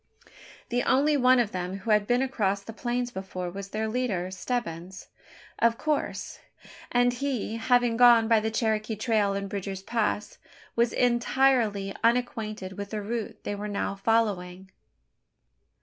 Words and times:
The 0.69 0.81
only 0.81 1.15
one 1.15 1.37
of 1.39 1.51
them 1.51 1.77
who 1.77 1.91
had 1.91 2.07
been 2.07 2.23
across 2.23 2.63
the 2.63 2.73
plains 2.73 3.11
before 3.11 3.51
was 3.51 3.69
their 3.69 3.87
leader 3.87 4.31
Stebbins, 4.31 5.09
of 5.59 5.77
course 5.77 6.39
and 6.91 7.13
he, 7.13 7.57
having 7.57 7.97
gone 7.97 8.27
by 8.27 8.39
the 8.39 8.49
Cherokee 8.49 8.95
trail 8.95 9.33
and 9.33 9.47
Bridger's 9.47 9.83
Pass, 9.83 10.39
was 10.75 10.91
entirely 10.91 11.95
unacquainted 12.03 12.79
with 12.79 12.89
the 12.89 13.01
route 13.03 13.43
they 13.43 13.53
were 13.53 13.67
now 13.67 13.93
following. 13.93 14.71